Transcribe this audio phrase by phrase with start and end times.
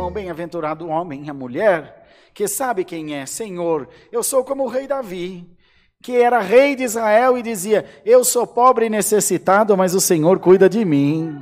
[0.00, 4.64] irmão, bem-aventurado o homem e a mulher, que sabe quem é, Senhor, eu sou como
[4.64, 5.46] o rei Davi,
[6.02, 10.38] que era rei de Israel e dizia: Eu sou pobre e necessitado, mas o Senhor
[10.38, 11.38] cuida de mim.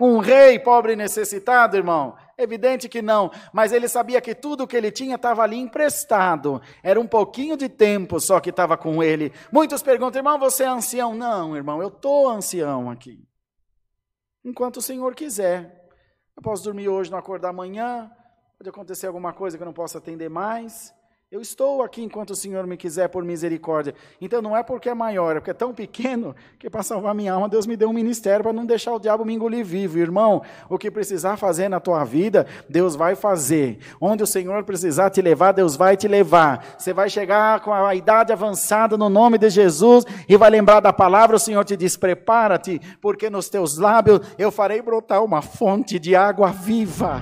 [0.00, 2.16] Um rei pobre e necessitado, irmão?
[2.38, 6.62] Evidente que não, mas ele sabia que tudo que ele tinha estava ali emprestado.
[6.82, 9.32] Era um pouquinho de tempo só que estava com ele.
[9.52, 11.14] Muitos perguntam, irmão, você é ancião?
[11.14, 13.22] Não, irmão, eu estou ancião aqui.
[14.42, 15.85] Enquanto o Senhor quiser.
[16.36, 18.10] Eu posso dormir hoje, não acordar amanhã.
[18.58, 20.94] Pode acontecer alguma coisa que eu não possa atender mais.
[21.28, 23.96] Eu estou aqui enquanto o Senhor me quiser por misericórdia.
[24.20, 27.32] Então não é porque é maior, é porque é tão pequeno que para salvar minha
[27.32, 29.98] alma Deus me deu um ministério para não deixar o diabo me engolir vivo.
[29.98, 33.80] Irmão, o que precisar fazer na tua vida, Deus vai fazer.
[34.00, 36.64] Onde o Senhor precisar te levar, Deus vai te levar.
[36.78, 40.92] Você vai chegar com a idade avançada no nome de Jesus e vai lembrar da
[40.92, 45.98] palavra, o Senhor te diz: prepara-te, porque nos teus lábios eu farei brotar uma fonte
[45.98, 47.20] de água viva